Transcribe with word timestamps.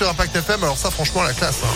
sur 0.00 0.08
Impact 0.08 0.34
FM. 0.34 0.64
Alors 0.64 0.78
ça, 0.78 0.90
franchement, 0.90 1.22
la 1.22 1.34
classe. 1.34 1.58
hein. 1.62 1.68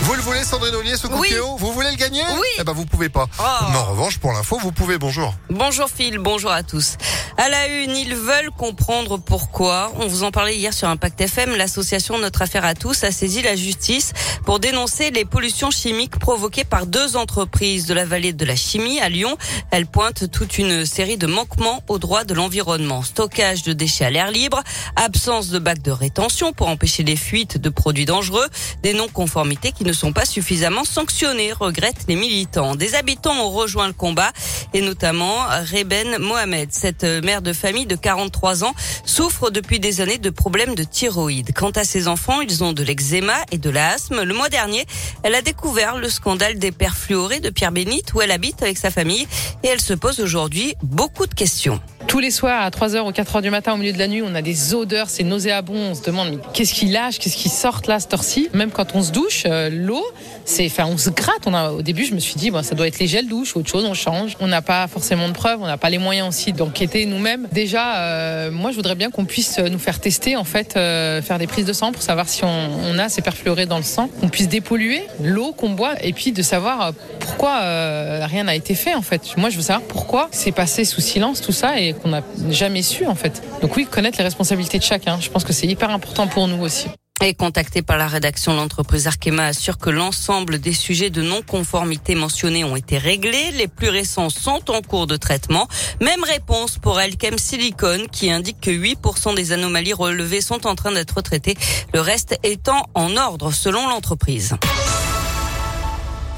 Vous 0.00 0.14
le 0.14 0.20
voulez, 0.22 0.42
Sandrine 0.42 0.74
Ollier, 0.74 0.96
ce 0.96 1.06
coup 1.06 1.20
Oui. 1.20 1.32
Vous 1.58 1.72
voulez 1.72 1.90
le 1.92 1.96
gagner? 1.96 2.22
Oui. 2.34 2.46
Eh 2.58 2.64
ben, 2.64 2.72
vous 2.72 2.84
pouvez 2.84 3.08
pas. 3.08 3.26
Oh. 3.38 3.42
Mais 3.70 3.76
en 3.78 3.84
revanche, 3.84 4.18
pour 4.18 4.32
l'info, 4.32 4.58
vous 4.60 4.72
pouvez. 4.72 4.98
Bonjour. 4.98 5.32
Bonjour 5.48 5.88
Phil, 5.88 6.18
bonjour 6.18 6.50
à 6.50 6.64
tous. 6.64 6.96
À 7.38 7.50
la 7.50 7.66
une, 7.68 7.94
ils 7.94 8.14
veulent 8.14 8.50
comprendre 8.56 9.18
pourquoi. 9.18 9.92
On 10.00 10.06
vous 10.06 10.22
en 10.22 10.30
parlait 10.30 10.56
hier 10.56 10.72
sur 10.72 10.88
Impact 10.88 11.20
FM. 11.20 11.54
L'association 11.54 12.16
Notre 12.16 12.40
Affaire 12.40 12.64
à 12.64 12.74
tous 12.74 13.04
a 13.04 13.12
saisi 13.12 13.42
la 13.42 13.54
justice 13.54 14.14
pour 14.46 14.58
dénoncer 14.58 15.10
les 15.10 15.26
pollutions 15.26 15.70
chimiques 15.70 16.18
provoquées 16.18 16.64
par 16.64 16.86
deux 16.86 17.14
entreprises 17.14 17.84
de 17.84 17.92
la 17.92 18.06
vallée 18.06 18.32
de 18.32 18.44
la 18.46 18.56
chimie 18.56 19.00
à 19.00 19.10
Lyon. 19.10 19.36
Elles 19.70 19.86
pointent 19.86 20.30
toute 20.30 20.56
une 20.56 20.86
série 20.86 21.18
de 21.18 21.26
manquements 21.26 21.82
aux 21.88 21.98
droits 21.98 22.24
de 22.24 22.32
l'environnement. 22.32 23.02
Stockage 23.02 23.64
de 23.64 23.74
déchets 23.74 24.06
à 24.06 24.10
l'air 24.10 24.30
libre, 24.30 24.62
absence 24.96 25.50
de 25.50 25.58
bacs 25.58 25.82
de 25.82 25.90
rétention 25.90 26.54
pour 26.54 26.68
empêcher 26.68 27.02
les 27.02 27.16
fuites 27.16 27.58
de 27.58 27.68
produits 27.68 28.06
dangereux, 28.06 28.46
des 28.82 28.94
non-conformités 28.94 29.72
qui 29.72 29.84
ne 29.84 29.92
sont 29.92 30.14
pas 30.14 30.24
suffisamment 30.24 30.84
sanctionnées, 30.84 31.52
regrettent 31.52 32.06
les 32.08 32.16
militants. 32.16 32.76
Des 32.76 32.94
habitants 32.94 33.44
ont 33.44 33.50
rejoint 33.50 33.88
le 33.88 33.92
combat 33.92 34.32
et 34.72 34.80
notamment 34.80 35.36
Reben 35.70 36.16
Mohamed. 36.18 36.70
Cette 36.72 37.04
mère 37.26 37.42
de 37.42 37.52
famille 37.52 37.86
de 37.86 37.96
43 37.96 38.62
ans 38.62 38.72
souffre 39.04 39.50
depuis 39.50 39.80
des 39.80 40.00
années 40.00 40.18
de 40.18 40.30
problèmes 40.30 40.76
de 40.76 40.84
thyroïde. 40.84 41.52
Quant 41.52 41.72
à 41.72 41.82
ses 41.82 42.06
enfants, 42.06 42.40
ils 42.40 42.62
ont 42.62 42.72
de 42.72 42.84
l'eczéma 42.84 43.34
et 43.50 43.58
de 43.58 43.68
l'asthme. 43.68 44.22
Le 44.22 44.32
mois 44.32 44.48
dernier, 44.48 44.86
elle 45.24 45.34
a 45.34 45.42
découvert 45.42 45.98
le 45.98 46.08
scandale 46.08 46.58
des 46.58 46.70
perfluorés 46.70 47.40
de 47.40 47.50
Pierre 47.50 47.72
Bénite 47.72 48.14
où 48.14 48.22
elle 48.22 48.30
habite 48.30 48.62
avec 48.62 48.78
sa 48.78 48.90
famille 48.90 49.26
et 49.64 49.66
elle 49.66 49.80
se 49.80 49.92
pose 49.92 50.20
aujourd'hui 50.20 50.74
beaucoup 50.82 51.26
de 51.26 51.34
questions. 51.34 51.80
Tous 52.16 52.20
les 52.20 52.30
soirs, 52.30 52.62
à 52.62 52.70
3h 52.70 53.06
ou 53.06 53.10
4h 53.10 53.42
du 53.42 53.50
matin, 53.50 53.74
au 53.74 53.76
milieu 53.76 53.92
de 53.92 53.98
la 53.98 54.08
nuit, 54.08 54.22
on 54.22 54.34
a 54.34 54.40
des 54.40 54.72
odeurs, 54.72 55.10
c'est 55.10 55.22
nauséabond. 55.22 55.90
On 55.90 55.94
se 55.94 56.02
demande, 56.02 56.40
qu'est-ce 56.54 56.72
qui 56.72 56.86
lâche, 56.86 57.18
qu'est-ce 57.18 57.36
qui 57.36 57.50
sort 57.50 57.82
là, 57.86 58.00
cette 58.00 58.14
heure-ci? 58.14 58.48
Même 58.54 58.70
quand 58.70 58.94
on 58.94 59.02
se 59.02 59.12
douche, 59.12 59.42
euh, 59.44 59.68
l'eau, 59.70 60.02
c'est, 60.46 60.64
enfin, 60.64 60.86
on 60.86 60.96
se 60.96 61.10
gratte. 61.10 61.42
On 61.44 61.52
a, 61.52 61.72
au 61.72 61.82
début, 61.82 62.06
je 62.06 62.14
me 62.14 62.18
suis 62.18 62.36
dit, 62.36 62.50
bon, 62.50 62.62
ça 62.62 62.74
doit 62.74 62.86
être 62.86 62.98
les 63.00 63.06
gels 63.06 63.28
douche 63.28 63.54
ou 63.54 63.58
autre 63.58 63.68
chose, 63.68 63.84
on 63.84 63.92
change. 63.92 64.34
On 64.40 64.46
n'a 64.46 64.62
pas 64.62 64.86
forcément 64.86 65.28
de 65.28 65.34
preuves, 65.34 65.60
on 65.60 65.66
n'a 65.66 65.76
pas 65.76 65.90
les 65.90 65.98
moyens 65.98 66.30
aussi 66.30 66.54
d'enquêter 66.54 67.04
nous-mêmes. 67.04 67.48
Déjà, 67.52 67.98
euh, 67.98 68.50
moi, 68.50 68.70
je 68.70 68.76
voudrais 68.76 68.94
bien 68.94 69.10
qu'on 69.10 69.26
puisse 69.26 69.58
nous 69.58 69.78
faire 69.78 70.00
tester, 70.00 70.36
en 70.36 70.44
fait, 70.44 70.78
euh, 70.78 71.20
faire 71.20 71.38
des 71.38 71.46
prises 71.46 71.66
de 71.66 71.74
sang 71.74 71.92
pour 71.92 72.00
savoir 72.00 72.30
si 72.30 72.44
on, 72.44 72.98
a 72.98 73.10
ces 73.10 73.20
perfluorés 73.20 73.66
dans 73.66 73.76
le 73.76 73.82
sang, 73.82 74.08
qu'on 74.22 74.30
puisse 74.30 74.48
dépolluer 74.48 75.02
l'eau 75.22 75.52
qu'on 75.52 75.68
boit 75.68 76.02
et 76.02 76.14
puis 76.14 76.32
de 76.32 76.40
savoir 76.40 76.94
pourquoi 77.26 77.60
euh, 77.62 78.24
rien 78.24 78.44
n'a 78.44 78.54
été 78.54 78.74
fait, 78.74 78.94
en 78.94 79.02
fait. 79.02 79.36
Moi, 79.36 79.50
je 79.50 79.56
veux 79.56 79.62
savoir 79.62 79.86
pourquoi 79.88 80.28
c'est 80.30 80.52
passé 80.52 80.84
sous 80.84 81.00
silence 81.00 81.40
tout 81.40 81.52
ça 81.52 81.80
et 81.80 81.92
qu'on 81.92 82.10
n'a 82.10 82.22
jamais 82.50 82.82
su, 82.82 83.04
en 83.06 83.16
fait. 83.16 83.42
Donc 83.62 83.76
oui, 83.76 83.84
connaître 83.84 84.18
les 84.18 84.24
responsabilités 84.24 84.78
de 84.78 84.84
chacun. 84.84 85.18
Je 85.20 85.28
pense 85.28 85.44
que 85.44 85.52
c'est 85.52 85.66
hyper 85.66 85.90
important 85.90 86.28
pour 86.28 86.46
nous 86.46 86.62
aussi. 86.62 86.86
Et 87.24 87.34
contactée 87.34 87.82
par 87.82 87.96
la 87.96 88.06
rédaction, 88.06 88.54
l'entreprise 88.54 89.06
Arkema 89.06 89.46
assure 89.46 89.78
que 89.78 89.90
l'ensemble 89.90 90.60
des 90.60 90.74
sujets 90.74 91.10
de 91.10 91.22
non-conformité 91.22 92.14
mentionnés 92.14 92.62
ont 92.62 92.76
été 92.76 92.98
réglés. 92.98 93.52
Les 93.52 93.68
plus 93.68 93.88
récents 93.88 94.30
sont 94.30 94.70
en 94.70 94.82
cours 94.82 95.06
de 95.06 95.16
traitement. 95.16 95.66
Même 96.00 96.22
réponse 96.22 96.78
pour 96.78 97.00
Elkem 97.00 97.38
Silicon 97.38 98.06
qui 98.12 98.30
indique 98.30 98.60
que 98.60 98.70
8% 98.70 99.34
des 99.34 99.52
anomalies 99.52 99.94
relevées 99.94 100.42
sont 100.42 100.66
en 100.66 100.74
train 100.74 100.92
d'être 100.92 101.22
traitées. 101.22 101.56
Le 101.92 102.00
reste 102.00 102.38
étant 102.44 102.84
en 102.94 103.16
ordre 103.16 103.50
selon 103.50 103.88
l'entreprise. 103.88 104.54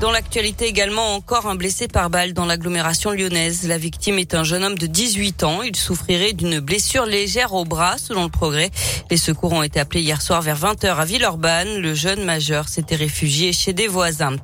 Dans 0.00 0.12
l'actualité 0.12 0.66
également, 0.66 1.16
encore 1.16 1.46
un 1.46 1.56
blessé 1.56 1.88
par 1.88 2.08
balle 2.08 2.32
dans 2.32 2.46
l'agglomération 2.46 3.10
lyonnaise. 3.10 3.66
La 3.66 3.78
victime 3.78 4.20
est 4.20 4.32
un 4.32 4.44
jeune 4.44 4.62
homme 4.62 4.78
de 4.78 4.86
18 4.86 5.42
ans. 5.42 5.62
Il 5.62 5.74
souffrirait 5.74 6.34
d'une 6.34 6.60
blessure 6.60 7.04
légère 7.04 7.52
au 7.52 7.64
bras, 7.64 7.98
selon 7.98 8.22
le 8.22 8.28
progrès. 8.28 8.70
Les 9.10 9.16
secours 9.16 9.52
ont 9.54 9.64
été 9.64 9.80
appelés 9.80 10.02
hier 10.02 10.22
soir 10.22 10.40
vers 10.40 10.56
20h 10.56 10.94
à 10.94 11.04
Villeurbanne. 11.04 11.78
Le 11.78 11.94
jeune 11.94 12.24
majeur 12.24 12.68
s'était 12.68 12.94
réfugié 12.94 13.52
chez 13.52 13.72
des 13.72 13.88
voisins. 13.88 14.36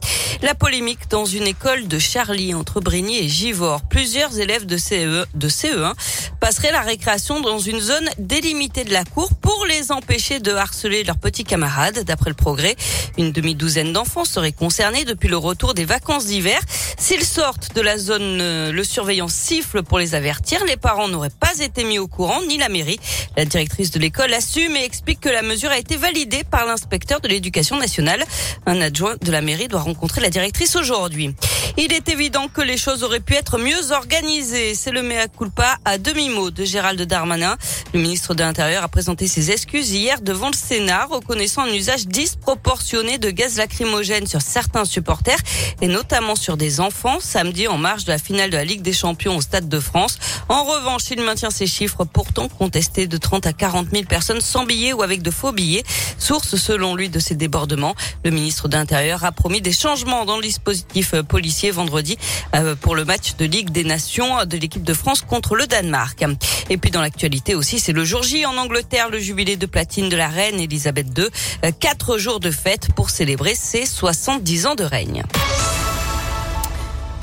La 0.42 0.56
polémique 0.56 1.08
dans 1.08 1.24
une 1.24 1.46
école 1.46 1.86
de 1.86 2.00
Charlie 2.00 2.52
entre 2.52 2.80
Brigny 2.80 3.18
et 3.18 3.28
Givors. 3.28 3.82
Plusieurs 3.82 4.40
élèves 4.40 4.66
de 4.66 4.76
CE, 4.76 5.24
de 5.34 5.48
CE1 5.48 5.92
passeraient 6.40 6.72
la 6.72 6.82
récréation 6.82 7.40
dans 7.40 7.58
une 7.58 7.80
zone 7.80 8.08
délimitée 8.18 8.84
de 8.84 8.92
la 8.92 9.04
cour 9.04 9.30
pour 9.36 9.64
les 9.66 9.92
empêcher 9.92 10.40
de 10.40 10.52
harceler 10.52 11.04
leurs 11.04 11.16
petits 11.16 11.44
camarades. 11.44 12.00
D'après 12.04 12.30
le 12.30 12.36
progrès, 12.36 12.74
une 13.16 13.32
demi-douzaine 13.32 13.92
d'enfants 13.92 14.24
seraient 14.24 14.52
concernés 14.52 15.04
depuis 15.04 15.28
le 15.28 15.36
retour 15.44 15.74
des 15.74 15.84
vacances 15.84 16.26
d'hiver. 16.26 16.60
S'ils 16.98 17.24
sortent 17.24 17.74
de 17.74 17.80
la 17.80 17.98
zone, 17.98 18.38
euh, 18.40 18.72
le 18.72 18.84
surveillant 18.84 19.28
siffle 19.28 19.82
pour 19.82 19.98
les 19.98 20.14
avertir. 20.14 20.64
Les 20.64 20.76
parents 20.76 21.08
n'auraient 21.08 21.30
pas 21.30 21.58
été 21.60 21.84
mis 21.84 21.98
au 21.98 22.08
courant, 22.08 22.40
ni 22.48 22.58
la 22.58 22.68
mairie. 22.68 22.98
La 23.36 23.44
directrice 23.44 23.90
de 23.90 23.98
l'école 23.98 24.32
assume 24.32 24.76
et 24.76 24.84
explique 24.84 25.20
que 25.20 25.28
la 25.28 25.42
mesure 25.42 25.70
a 25.70 25.78
été 25.78 25.96
validée 25.96 26.44
par 26.44 26.66
l'inspecteur 26.66 27.20
de 27.20 27.28
l'éducation 27.28 27.76
nationale. 27.76 28.24
Un 28.66 28.80
adjoint 28.80 29.16
de 29.20 29.30
la 29.30 29.40
mairie 29.40 29.68
doit 29.68 29.80
rencontrer 29.80 30.20
la 30.20 30.30
directrice 30.30 30.76
aujourd'hui. 30.76 31.34
Il 31.76 31.92
est 31.92 32.08
évident 32.08 32.48
que 32.48 32.60
les 32.60 32.76
choses 32.76 33.02
auraient 33.02 33.20
pu 33.20 33.34
être 33.34 33.58
mieux 33.58 33.90
organisées. 33.90 34.74
C'est 34.74 34.92
le 34.92 35.02
mea 35.02 35.26
culpa 35.28 35.76
à 35.84 35.98
demi-mot 35.98 36.50
de 36.50 36.64
Gérald 36.64 37.00
Darmanin. 37.02 37.56
Le 37.92 38.00
ministre 38.00 38.34
de 38.34 38.42
l'Intérieur 38.42 38.84
a 38.84 38.88
présenté 38.88 39.26
ses 39.26 39.50
excuses 39.50 39.92
hier 39.92 40.20
devant 40.20 40.48
le 40.48 40.56
Sénat, 40.56 41.06
reconnaissant 41.06 41.62
un 41.62 41.72
usage 41.72 42.06
disproportionné 42.06 43.18
de 43.18 43.30
gaz 43.30 43.56
lacrymogène 43.56 44.26
sur 44.26 44.40
certains 44.40 44.84
supporters 44.84 45.33
et 45.80 45.88
notamment 45.88 46.36
sur 46.36 46.56
des 46.56 46.80
enfants 46.80 47.18
samedi 47.20 47.68
en 47.68 47.78
marge 47.78 48.04
de 48.04 48.12
la 48.12 48.18
finale 48.18 48.50
de 48.50 48.56
la 48.56 48.64
Ligue 48.64 48.82
des 48.82 48.92
Champions 48.92 49.36
au 49.36 49.40
Stade 49.40 49.68
de 49.68 49.80
France. 49.80 50.18
En 50.48 50.64
revanche, 50.64 51.02
il 51.10 51.20
maintient 51.20 51.50
ces 51.50 51.66
chiffres 51.66 52.04
pourtant 52.04 52.48
contestés 52.48 53.06
de 53.06 53.16
30 53.16 53.46
à 53.46 53.52
40 53.52 53.88
000 53.90 54.04
personnes 54.04 54.40
sans 54.40 54.64
billets 54.64 54.92
ou 54.92 55.02
avec 55.02 55.22
de 55.22 55.30
faux 55.30 55.52
billets. 55.52 55.84
Source 56.18 56.56
selon 56.56 56.94
lui 56.94 57.08
de 57.08 57.18
ces 57.18 57.34
débordements. 57.34 57.94
Le 58.24 58.30
ministre 58.30 58.68
de 58.68 58.76
l'Intérieur 58.76 59.24
a 59.24 59.32
promis 59.32 59.60
des 59.60 59.72
changements 59.72 60.24
dans 60.24 60.36
le 60.36 60.42
dispositif 60.42 61.14
policier 61.22 61.70
vendredi 61.70 62.16
euh, 62.54 62.74
pour 62.76 62.94
le 62.94 63.04
match 63.04 63.36
de 63.36 63.44
Ligue 63.44 63.70
des 63.70 63.84
Nations 63.84 64.44
de 64.44 64.56
l'équipe 64.56 64.84
de 64.84 64.94
France 64.94 65.22
contre 65.22 65.56
le 65.56 65.66
Danemark. 65.66 66.24
Et 66.70 66.76
puis 66.76 66.90
dans 66.90 67.00
l'actualité 67.00 67.54
aussi, 67.54 67.80
c'est 67.80 67.92
le 67.92 68.04
jour 68.04 68.22
J 68.22 68.46
en 68.46 68.56
Angleterre, 68.56 69.10
le 69.10 69.18
jubilé 69.18 69.56
de 69.56 69.66
platine 69.66 70.08
de 70.08 70.16
la 70.16 70.28
reine 70.28 70.60
Elisabeth 70.60 71.06
II. 71.16 71.26
Euh, 71.64 71.70
Quatre 71.78 72.18
jours 72.18 72.40
de 72.40 72.50
fête 72.50 72.88
pour 72.94 73.10
célébrer 73.10 73.54
ses 73.54 73.84
70 73.86 74.66
ans 74.66 74.74
de 74.74 74.84
règne. 74.84 75.23
California. 75.32 75.53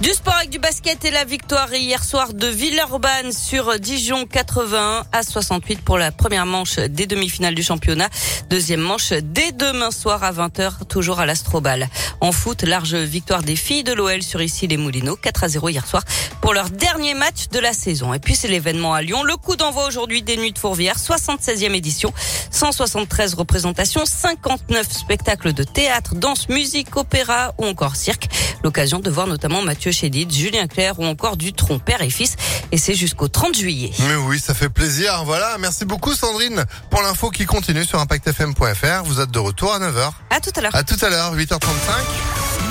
Du 0.01 0.09
sport 0.09 0.33
avec 0.33 0.49
du 0.49 0.57
basket 0.57 1.05
et 1.05 1.11
la 1.11 1.25
victoire 1.25 1.71
hier 1.71 2.03
soir 2.03 2.33
de 2.33 2.47
Villeurbanne 2.47 3.31
sur 3.31 3.79
Dijon 3.79 4.25
81 4.25 5.03
à 5.11 5.21
68 5.21 5.81
pour 5.81 5.99
la 5.99 6.11
première 6.11 6.47
manche 6.47 6.77
des 6.77 7.05
demi-finales 7.05 7.53
du 7.53 7.61
championnat. 7.61 8.09
Deuxième 8.49 8.79
manche 8.79 9.13
dès 9.13 9.51
demain 9.51 9.91
soir 9.91 10.23
à 10.23 10.31
20h, 10.31 10.87
toujours 10.87 11.19
à 11.19 11.27
l'Astrobal. 11.27 11.87
En 12.19 12.31
foot, 12.31 12.63
large 12.63 12.95
victoire 12.95 13.43
des 13.43 13.55
filles 13.55 13.83
de 13.83 13.93
l'OL 13.93 14.23
sur 14.23 14.41
ici 14.41 14.65
les 14.65 14.77
Moulineaux, 14.77 15.17
4 15.17 15.43
à 15.43 15.49
0 15.49 15.69
hier 15.69 15.85
soir 15.85 16.03
pour 16.41 16.55
leur 16.55 16.71
dernier 16.71 17.13
match 17.13 17.49
de 17.49 17.59
la 17.59 17.73
saison. 17.73 18.11
Et 18.15 18.19
puis 18.19 18.35
c'est 18.35 18.47
l'événement 18.47 18.95
à 18.95 19.03
Lyon. 19.03 19.21
Le 19.21 19.37
coup 19.37 19.55
d'envoi 19.55 19.85
aujourd'hui 19.85 20.23
des 20.23 20.35
Nuits 20.35 20.51
de 20.51 20.57
Fourvière, 20.57 20.97
76e 20.97 21.75
édition, 21.75 22.11
173 22.49 23.35
représentations, 23.35 24.05
59 24.07 24.91
spectacles 24.91 25.53
de 25.53 25.63
théâtre, 25.63 26.15
danse, 26.15 26.49
musique, 26.49 26.97
opéra 26.97 27.53
ou 27.59 27.65
encore 27.65 27.95
cirque. 27.95 28.29
L'occasion 28.63 28.99
de 28.99 29.09
voir 29.11 29.27
notamment 29.27 29.61
Mathieu 29.61 29.90
Chédid, 29.91 30.31
Julien 30.31 30.67
Clerc 30.67 30.99
ou 30.99 31.05
encore 31.05 31.37
Dutronc, 31.37 31.79
père 31.79 32.01
et 32.01 32.09
fils. 32.09 32.35
Et 32.71 32.77
c'est 32.77 32.95
jusqu'au 32.95 33.27
30 33.27 33.55
juillet. 33.55 33.91
Mais 34.07 34.15
oui, 34.15 34.39
ça 34.39 34.53
fait 34.53 34.69
plaisir. 34.69 35.23
Voilà. 35.25 35.57
Merci 35.59 35.85
beaucoup, 35.85 36.13
Sandrine, 36.13 36.65
pour 36.89 37.01
l'info 37.01 37.29
qui 37.29 37.45
continue 37.45 37.85
sur 37.85 37.99
ImpactFM.fr. 37.99 39.03
Vous 39.05 39.19
êtes 39.19 39.31
de 39.31 39.39
retour 39.39 39.73
à 39.73 39.79
9h. 39.79 40.11
À 40.29 40.39
tout 40.39 40.51
à 40.55 40.61
l'heure. 40.61 40.75
À 40.75 40.83
tout 40.83 40.97
à 41.01 41.09
l'heure, 41.09 41.35
8h35. 41.35 41.59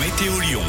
Météo 0.00 0.40
Lyon. 0.40 0.62